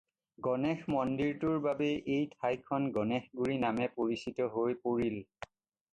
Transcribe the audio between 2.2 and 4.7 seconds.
ঠাইখন গণেশগুৰি নামে পৰিচিত